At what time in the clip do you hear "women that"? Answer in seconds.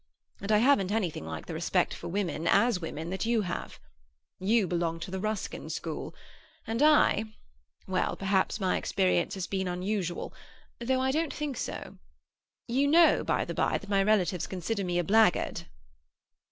2.81-3.27